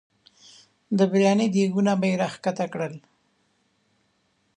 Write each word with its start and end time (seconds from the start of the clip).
د 0.97 0.99
برياني 1.11 1.47
دیګونه 1.53 1.93
به 1.99 2.05
یې 2.09 2.15
راښکته 2.21 2.65
کړل. 2.73 2.95